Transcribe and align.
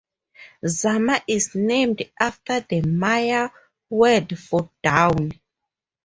Zama 0.67 1.21
is 1.27 1.53
named 1.53 2.01
after 2.19 2.59
the 2.59 2.81
Maya 2.81 3.51
word 3.87 4.35
for 4.39 4.71
"dawn". 4.81 5.31